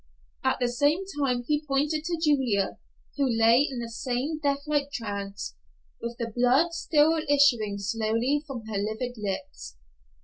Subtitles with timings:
[0.43, 2.79] At the same time he pointed to Julia,
[3.17, 5.53] who lay in the same death like trance,
[6.01, 9.77] with the blood still issuing slowly from her livid lips.